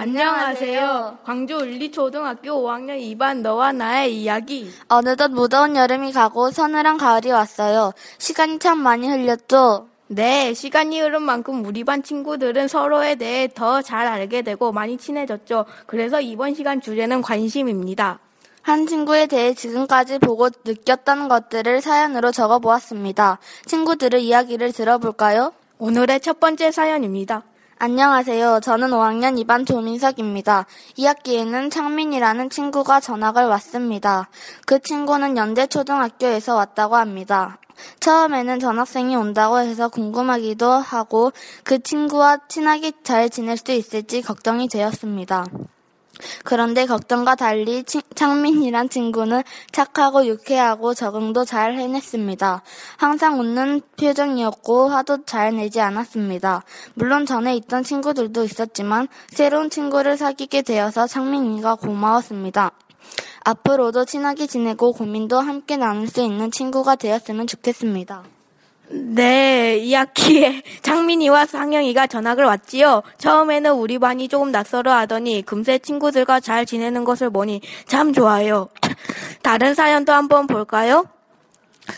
안녕하세요. 0.00 1.18
광주 1.24 1.56
울리초등학교 1.56 2.50
5학년 2.62 3.00
2반 3.00 3.40
너와 3.40 3.72
나의 3.72 4.16
이야기. 4.22 4.70
어느덧 4.86 5.26
무더운 5.32 5.74
여름이 5.74 6.12
가고 6.12 6.52
서늘한 6.52 6.98
가을이 6.98 7.32
왔어요. 7.32 7.92
시간이 8.18 8.60
참 8.60 8.78
많이 8.78 9.08
흘렸죠? 9.08 9.88
네, 10.06 10.54
시간이 10.54 11.00
흐른 11.00 11.22
만큼 11.22 11.64
우리 11.66 11.82
반 11.82 12.04
친구들은 12.04 12.68
서로에 12.68 13.16
대해 13.16 13.48
더 13.52 13.82
잘 13.82 14.06
알게 14.06 14.42
되고 14.42 14.70
많이 14.70 14.96
친해졌죠. 14.96 15.64
그래서 15.86 16.20
이번 16.20 16.54
시간 16.54 16.80
주제는 16.80 17.20
관심입니다. 17.20 18.20
한 18.62 18.86
친구에 18.86 19.26
대해 19.26 19.52
지금까지 19.52 20.20
보고 20.20 20.48
느꼈던 20.64 21.26
것들을 21.26 21.80
사연으로 21.80 22.30
적어 22.30 22.60
보았습니다. 22.60 23.40
친구들의 23.66 24.24
이야기를 24.24 24.70
들어볼까요? 24.70 25.52
오늘의 25.78 26.20
첫 26.20 26.38
번째 26.38 26.70
사연입니다. 26.70 27.42
안녕하세요. 27.80 28.58
저는 28.58 28.90
5학년 28.90 29.40
2반 29.40 29.64
조민석입니다. 29.64 30.66
2학기에는 30.96 31.70
창민이라는 31.70 32.50
친구가 32.50 32.98
전학을 32.98 33.44
왔습니다. 33.44 34.28
그 34.66 34.80
친구는 34.80 35.36
연대초등학교에서 35.36 36.56
왔다고 36.56 36.96
합니다. 36.96 37.58
처음에는 38.00 38.58
전학생이 38.58 39.14
온다고 39.14 39.60
해서 39.60 39.88
궁금하기도 39.88 40.68
하고 40.68 41.30
그 41.62 41.80
친구와 41.80 42.38
친하게 42.48 42.90
잘 43.04 43.30
지낼 43.30 43.56
수 43.56 43.70
있을지 43.70 44.22
걱정이 44.22 44.66
되었습니다. 44.66 45.46
그런데 46.44 46.86
걱정과 46.86 47.34
달리 47.34 47.84
치- 47.84 48.02
창민이란 48.14 48.88
친구는 48.88 49.42
착하고 49.72 50.26
유쾌하고 50.26 50.94
적응도 50.94 51.44
잘 51.44 51.74
해냈습니다. 51.76 52.62
항상 52.96 53.40
웃는 53.40 53.82
표정이었고 53.98 54.88
화도 54.88 55.24
잘 55.24 55.54
내지 55.56 55.80
않았습니다. 55.80 56.64
물론 56.94 57.26
전에 57.26 57.54
있던 57.56 57.82
친구들도 57.84 58.44
있었지만 58.44 59.08
새로운 59.28 59.70
친구를 59.70 60.16
사귀게 60.16 60.62
되어서 60.62 61.06
창민이가 61.06 61.76
고마웠습니다. 61.76 62.72
앞으로도 63.44 64.04
친하게 64.04 64.46
지내고 64.46 64.92
고민도 64.92 65.40
함께 65.40 65.76
나눌 65.76 66.06
수 66.08 66.20
있는 66.20 66.50
친구가 66.50 66.96
되었으면 66.96 67.46
좋겠습니다. 67.46 68.24
네, 68.90 69.78
2학기에 69.82 70.62
장민이와 70.82 71.46
상영이가 71.46 72.06
전학을 72.06 72.44
왔지요. 72.44 73.02
처음에는 73.18 73.72
우리 73.74 73.98
반이 73.98 74.28
조금 74.28 74.50
낯설어 74.50 74.92
하더니 74.92 75.42
금세 75.42 75.78
친구들과 75.78 76.40
잘 76.40 76.64
지내는 76.64 77.04
것을 77.04 77.30
보니 77.30 77.60
참 77.86 78.12
좋아요. 78.12 78.68
다른 79.42 79.74
사연도 79.74 80.12
한번 80.12 80.46
볼까요? 80.46 81.04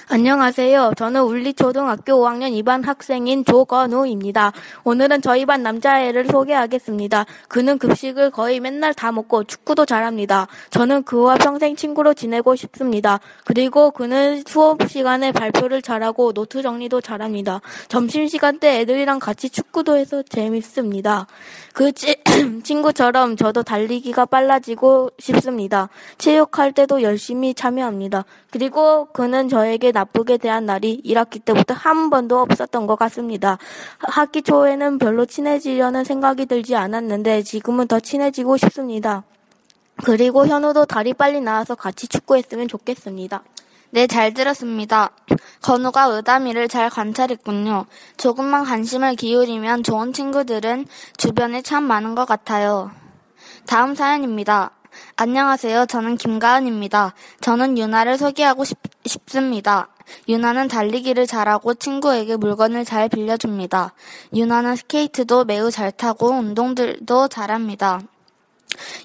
안녕하세요. 0.08 0.92
저는 0.96 1.22
울리초등학교 1.22 2.12
5학년 2.14 2.50
2반 2.62 2.84
학생인 2.84 3.44
조건우입니다. 3.44 4.52
오늘은 4.84 5.22
저희 5.22 5.46
반 5.46 5.62
남자애를 5.62 6.26
소개하겠습니다. 6.26 7.26
그는 7.48 7.78
급식을 7.78 8.30
거의 8.30 8.60
맨날 8.60 8.92
다 8.94 9.12
먹고 9.12 9.44
축구도 9.44 9.86
잘합니다. 9.86 10.48
저는 10.70 11.04
그와 11.04 11.36
평생 11.36 11.76
친구로 11.76 12.14
지내고 12.14 12.56
싶습니다. 12.56 13.20
그리고 13.44 13.90
그는 13.90 14.42
수업 14.46 14.88
시간에 14.88 15.32
발표를 15.32 15.82
잘하고 15.82 16.32
노트 16.32 16.62
정리도 16.62 17.00
잘합니다. 17.00 17.60
점심시간 17.88 18.58
때 18.58 18.80
애들이랑 18.80 19.18
같이 19.18 19.48
축구도 19.50 19.96
해서 19.96 20.22
재밌습니다. 20.22 21.26
그 21.72 21.92
치- 21.92 22.16
친구처럼 22.64 23.36
저도 23.36 23.62
달리기가 23.62 24.26
빨라지고 24.26 25.10
싶습니다. 25.18 25.88
체육할 26.18 26.72
때도 26.72 27.02
열심히 27.02 27.54
참여합니다. 27.54 28.24
그리고 28.50 29.06
그는 29.12 29.48
저에게 29.48 29.79
나쁘게 29.90 30.36
대한 30.36 30.66
날이 30.66 31.00
1학기 31.04 31.44
때부터 31.44 31.74
한 31.74 32.10
번도 32.10 32.38
없었던 32.40 32.86
것 32.86 32.96
같습니다. 32.96 33.58
학기 33.98 34.42
초에는 34.42 34.98
별로 34.98 35.24
친해지려는 35.24 36.04
생각이 36.04 36.46
들지 36.46 36.76
않았는데 36.76 37.42
지금은 37.42 37.88
더 37.88 37.98
친해지고 37.98 38.58
싶습니다. 38.58 39.24
그리고 40.04 40.46
현우도 40.46 40.84
다리 40.84 41.14
빨리 41.14 41.40
나와서 41.40 41.74
같이 41.74 42.06
축구했으면 42.06 42.68
좋겠습니다. 42.68 43.42
네, 43.92 44.06
잘 44.06 44.32
들었습니다. 44.32 45.10
건우가 45.62 46.04
의담이를 46.04 46.68
잘 46.68 46.88
관찰했군요. 46.90 47.86
조금만 48.16 48.64
관심을 48.64 49.16
기울이면 49.16 49.82
좋은 49.82 50.12
친구들은 50.12 50.86
주변에 51.16 51.62
참 51.62 51.84
많은 51.84 52.14
것 52.14 52.24
같아요. 52.24 52.92
다음 53.66 53.94
사연입니다. 53.94 54.70
안녕하세요. 55.16 55.86
저는 55.86 56.16
김가은입니다. 56.16 57.14
저는 57.40 57.78
유나를 57.78 58.16
소개하고 58.16 58.64
싶, 58.64 58.78
싶습니다. 59.04 59.88
유나는 60.28 60.68
달리기를 60.68 61.26
잘하고 61.26 61.74
친구에게 61.74 62.36
물건을 62.36 62.84
잘 62.84 63.08
빌려줍니다. 63.08 63.94
유나는 64.34 64.76
스케이트도 64.76 65.44
매우 65.44 65.70
잘 65.70 65.92
타고 65.92 66.30
운동들도 66.30 67.28
잘합니다. 67.28 68.00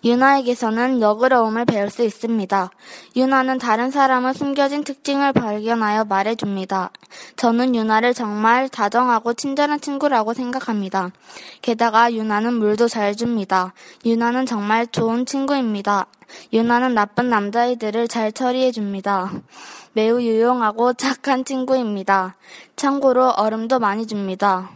유나에게서는 0.04 1.00
너그러움을 1.00 1.66
배울 1.66 1.90
수 1.90 2.04
있습니다. 2.04 2.70
유나는 3.16 3.58
다른 3.58 3.92
사람의 3.92 4.34
숨겨진 4.34 4.84
특징을 4.84 5.34
발견하여 5.34 6.06
말해줍니다. 6.06 6.92
저는 7.36 7.76
유나를 7.76 8.14
정말 8.14 8.70
다정하고 8.70 9.34
친절한 9.34 9.82
친구라고 9.82 10.34
생각합니다. 10.34 11.12
게다가 11.62 12.14
유나는 12.14 12.54
물도 12.54 12.88
잘 12.88 13.16
줍니다. 13.16 13.74
유나는 14.06 14.46
정말 14.46 14.88
좋은 14.88 15.26
친구입니다. 15.26 16.08
유나는 16.54 16.94
나쁜 16.94 17.30
남자애들을 17.30 18.08
잘 18.08 18.32
처리해줍니다. 18.32 19.32
매우 19.94 20.22
유용하고 20.22 20.94
착한 20.94 21.46
친구입니다. 21.46 22.36
참고로 22.76 23.30
얼음도 23.30 23.80
많이 23.80 24.06
줍니다. 24.06 24.70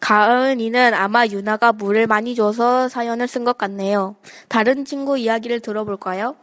가은이는 0.00 0.94
아마 0.94 1.26
유나가 1.26 1.72
물을 1.72 2.06
많이 2.06 2.34
줘서 2.34 2.88
사연을 2.88 3.28
쓴 3.28 3.44
것 3.44 3.58
같네요. 3.58 4.16
다른 4.48 4.84
친구 4.84 5.18
이야기를 5.18 5.60
들어볼까요? 5.60 6.36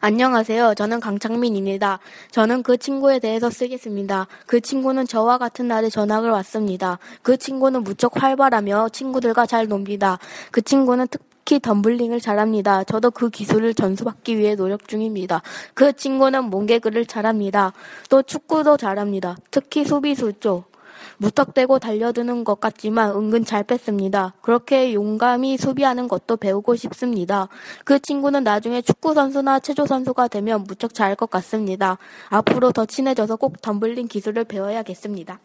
안녕하세요. 0.00 0.74
저는 0.74 1.00
강창민입니다. 1.00 1.98
저는 2.30 2.62
그 2.62 2.76
친구에 2.76 3.18
대해서 3.18 3.50
쓰겠습니다. 3.50 4.28
그 4.46 4.60
친구는 4.60 5.06
저와 5.06 5.38
같은 5.38 5.66
날에 5.68 5.88
전학을 5.88 6.30
왔습니다. 6.30 6.98
그 7.22 7.36
친구는 7.36 7.82
무척 7.82 8.22
활발하며 8.22 8.90
친구들과 8.90 9.46
잘 9.46 9.66
놉니다. 9.66 10.18
그 10.52 10.62
친구는 10.62 11.08
특히 11.10 11.58
덤블링을 11.58 12.20
잘합니다. 12.20 12.84
저도 12.84 13.10
그 13.10 13.28
기술을 13.28 13.74
전수받기 13.74 14.38
위해 14.38 14.54
노력 14.54 14.86
중입니다. 14.86 15.42
그 15.74 15.92
친구는 15.92 16.44
몽개그를 16.44 17.06
잘합니다. 17.06 17.72
또 18.08 18.22
축구도 18.22 18.76
잘합니다. 18.76 19.36
특히 19.50 19.84
수비수 19.84 20.34
쪽. 20.34 20.71
무턱대고 21.18 21.78
달려드는 21.78 22.44
것 22.44 22.60
같지만 22.60 23.10
은근 23.10 23.44
잘 23.44 23.64
뺐습니다. 23.64 24.34
그렇게 24.40 24.94
용감히 24.94 25.56
수비하는 25.56 26.08
것도 26.08 26.36
배우고 26.36 26.76
싶습니다. 26.76 27.48
그 27.84 27.98
친구는 28.00 28.44
나중에 28.44 28.82
축구 28.82 29.14
선수나 29.14 29.60
체조 29.60 29.86
선수가 29.86 30.28
되면 30.28 30.64
무척 30.64 30.94
잘할 30.94 31.16
것 31.16 31.30
같습니다. 31.30 31.98
앞으로 32.28 32.72
더 32.72 32.86
친해져서 32.86 33.36
꼭 33.36 33.60
덤블링 33.62 34.08
기술을 34.08 34.44
배워야겠습니다. 34.44 35.38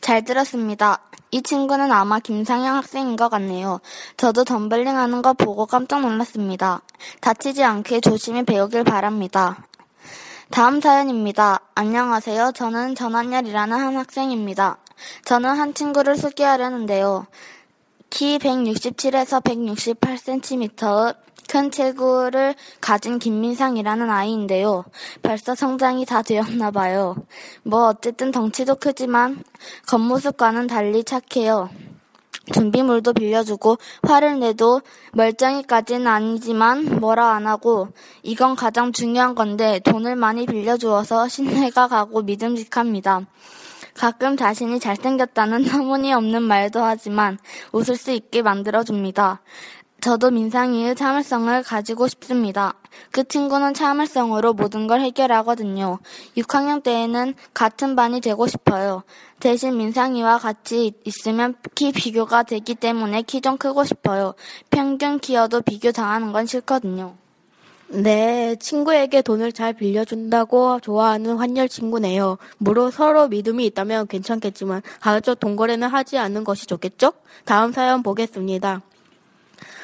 잘 0.00 0.24
들었습니다. 0.24 0.98
이 1.30 1.42
친구는 1.42 1.92
아마 1.92 2.18
김상영 2.18 2.74
학생인 2.76 3.16
것 3.16 3.28
같네요. 3.28 3.80
저도 4.16 4.44
덤블링 4.44 4.96
하는 4.96 5.22
거 5.22 5.32
보고 5.32 5.64
깜짝 5.64 6.00
놀랐습니다. 6.00 6.82
다치지 7.20 7.62
않게 7.62 8.00
조심히 8.00 8.42
배우길 8.42 8.84
바랍니다. 8.84 9.64
다음 10.50 10.82
사연입니다. 10.82 11.60
안녕하세요. 11.74 12.52
저는 12.52 12.94
전한열이라는 12.94 13.74
한 13.74 13.96
학생입니다. 13.96 14.76
저는 15.24 15.50
한 15.50 15.74
친구를 15.74 16.16
소개하려는데요. 16.16 17.26
키 18.10 18.38
167에서 18.38 19.42
168cm의 19.42 21.16
큰 21.48 21.70
체구를 21.70 22.54
가진 22.80 23.18
김민상이라는 23.18 24.08
아이인데요. 24.08 24.84
벌써 25.22 25.54
성장이 25.54 26.06
다 26.06 26.22
되었나 26.22 26.70
봐요. 26.70 27.16
뭐 27.62 27.88
어쨌든 27.88 28.30
덩치도 28.30 28.76
크지만 28.76 29.42
겉모습과는 29.86 30.66
달리 30.66 31.04
착해요. 31.04 31.68
준비물도 32.52 33.12
빌려주고 33.12 33.76
화를 34.02 34.40
내도 34.40 34.80
멀쩡히까지는 35.12 36.06
아니지만 36.06 37.00
뭐라 37.00 37.34
안 37.34 37.46
하고 37.46 37.88
이건 38.22 38.56
가장 38.56 38.92
중요한 38.92 39.34
건데 39.34 39.78
돈을 39.84 40.16
많이 40.16 40.46
빌려주어서 40.46 41.28
신뢰가 41.28 41.86
가고 41.88 42.22
믿음직합니다. 42.22 43.26
가끔 43.94 44.36
자신이 44.36 44.80
잘생겼다는 44.80 45.64
터무니 45.66 46.12
없는 46.12 46.42
말도 46.42 46.82
하지만 46.82 47.38
웃을 47.72 47.96
수 47.96 48.10
있게 48.10 48.42
만들어줍니다. 48.42 49.40
저도 50.00 50.32
민상이의 50.32 50.96
참을성을 50.96 51.62
가지고 51.62 52.08
싶습니다. 52.08 52.74
그 53.12 53.22
친구는 53.22 53.72
참을성으로 53.72 54.52
모든 54.52 54.88
걸 54.88 55.00
해결하거든요. 55.00 56.00
6학년 56.36 56.82
때에는 56.82 57.34
같은 57.54 57.94
반이 57.94 58.20
되고 58.20 58.48
싶어요. 58.48 59.04
대신 59.38 59.76
민상이와 59.78 60.38
같이 60.38 60.92
있으면 61.04 61.54
키 61.76 61.92
비교가 61.92 62.42
되기 62.42 62.74
때문에 62.74 63.22
키 63.22 63.40
좀 63.40 63.56
크고 63.56 63.84
싶어요. 63.84 64.34
평균 64.70 65.20
키여도 65.20 65.62
비교 65.62 65.92
당하는 65.92 66.32
건 66.32 66.46
싫거든요. 66.46 67.21
네, 67.94 68.56
친구에게 68.56 69.20
돈을 69.20 69.52
잘 69.52 69.74
빌려준다고 69.74 70.80
좋아하는 70.80 71.36
환열 71.36 71.68
친구네요. 71.68 72.38
물론 72.56 72.90
서로 72.90 73.28
믿음이 73.28 73.66
있다면 73.66 74.06
괜찮겠지만 74.06 74.80
가급적 74.98 75.38
돈거래는 75.38 75.88
하지 75.88 76.16
않는 76.16 76.42
것이 76.42 76.66
좋겠죠? 76.66 77.12
다음 77.44 77.70
사연 77.70 78.02
보겠습니다. 78.02 78.80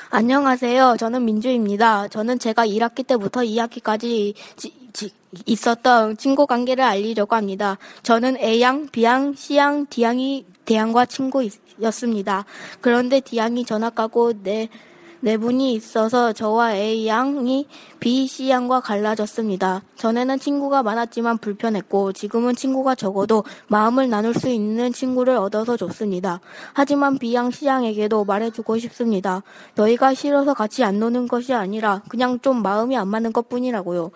안녕하세요. 0.09 0.97
저는 0.99 1.27
민주입니다. 1.27 2.09
저는 2.09 2.39
제가 2.39 2.67
1학기 2.67 3.07
때부터 3.07 3.43
2학기까지 3.43 4.33
지, 4.57 4.73
지, 4.95 5.11
있었던 5.45 6.17
친구 6.17 6.47
관계를 6.47 6.83
알리려고 6.83 7.37
합니다. 7.37 7.77
저는 8.05 8.39
A양, 8.39 8.89
B양, 8.91 9.35
C양, 9.35 9.85
D양이 9.85 10.47
대양과 10.65 11.05
친구였습니다. 11.05 12.47
그런데 12.81 13.21
D양이 13.21 13.67
전학 13.67 13.95
가고 13.95 14.33
내 14.43 14.71
네 15.21 15.37
분이 15.37 15.73
있어서 15.75 16.33
저와 16.33 16.77
A양이 16.77 17.67
B, 17.99 18.29
C양과 18.29 18.81
갈라졌습니다. 18.81 19.83
전에는 19.97 20.39
친구가 20.39 20.85
많았지만 20.85 21.39
불편했고 21.39 22.13
지금은 22.13 22.55
친구가 22.55 22.95
적어도 22.95 23.43
마음을 23.67 24.09
나눌 24.09 24.33
수 24.33 24.49
있는 24.49 24.93
친구를 24.93 25.35
얻어서 25.37 25.77
좋습니다. 25.77 26.41
하지만 26.73 27.19
B양, 27.19 27.51
C양에게도 27.51 28.25
말해주고 28.25 28.79
싶습니다. 28.79 29.43
너희가 29.75 30.15
싫어서 30.15 30.55
같이 30.55 30.85
안 30.85 31.01
노는 31.01 31.27
것이 31.27 31.53
아니라 31.53 32.01
그냥 32.09 32.39
좀 32.39 32.63
마음이 32.63 32.97
안 32.97 33.09
맞는 33.09 33.33
것 33.33 33.49
뿐이라고요. 33.49 34.13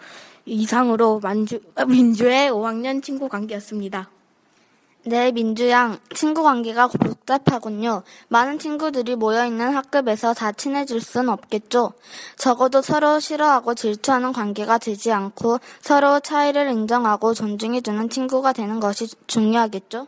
이상으로 0.47 1.19
만주, 1.21 1.61
민주의 1.89 2.49
5학년 2.49 3.03
친구 3.03 3.29
관계였습니다. 3.29 4.09
네, 5.05 5.33
민주양. 5.33 5.99
친구 6.15 6.45
관계가 6.45 6.87
복잡하군요. 6.87 8.05
많은 8.29 8.61
친구들이 8.61 9.17
모여있는 9.17 9.75
학급에서 9.75 10.33
다 10.33 10.53
친해질 10.53 11.01
순 11.01 11.29
없겠죠. 11.29 11.95
적어도 12.37 12.83
서로 12.83 13.19
싫어하고 13.19 13.75
질투하는 13.75 14.33
관계가 14.33 14.79
되지 14.79 15.11
않고 15.11 15.59
서로 15.81 16.21
차이를 16.21 16.71
인정하고 16.71 17.35
존중해주는 17.35 18.11
친구가 18.11 18.53
되는 18.53 18.79
것이 18.79 19.09
중요하겠죠. 19.27 20.07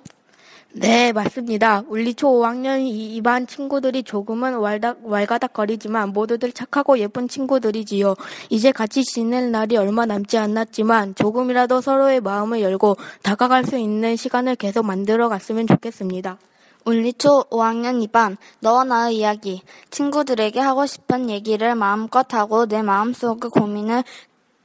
네, 0.77 1.13
맞습니다. 1.13 1.85
우리 1.87 2.15
초 2.15 2.27
5학년 2.27 2.81
2반 3.23 3.47
친구들이 3.47 4.03
조금은 4.03 4.57
왈닥, 4.57 4.99
왈가닥거리지만 5.05 6.09
모두들 6.13 6.51
착하고 6.51 6.99
예쁜 6.99 7.29
친구들이지요. 7.29 8.17
이제 8.51 8.73
같이 8.73 9.05
지낼 9.05 9.53
날이 9.53 9.77
얼마 9.77 10.05
남지 10.05 10.37
않았지만 10.37 11.15
조금이라도 11.15 11.81
서로의 11.81 12.21
마음을 12.21 12.61
열고 12.61 12.97
다가갈 13.23 13.65
수 13.65 13.79
있는 13.79 14.17
시간을 14.17 14.57
계속 14.57 14.85
만들어 14.85 15.29
갔으면 15.29 15.69
좋겠습니다. 15.69 16.39
울리초 16.85 17.45
5학년 17.51 18.05
2반 18.09 18.37
너와 18.59 18.83
나의 18.83 19.19
이야기 19.19 19.63
친구들에게 19.93 20.59
하고 20.59 20.87
싶은 20.87 21.31
얘기를 21.31 21.77
마음껏 21.77 22.27
하고 22.35 22.67
내 22.67 22.83
마음속의 22.83 23.51
고민을 23.51 24.03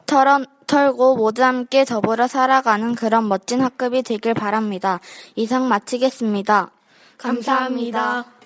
털어, 0.08 0.44
털고 0.70 1.16
모두 1.16 1.44
함께 1.44 1.84
더불어 1.84 2.28
살아가는 2.28 2.94
그런 2.94 3.28
멋진 3.28 3.60
학급이 3.62 4.04
되길 4.04 4.36
바랍니다. 4.36 5.00
이상 5.36 5.68
마치겠습니다. 5.68 6.70
감사합니다. 7.18 8.39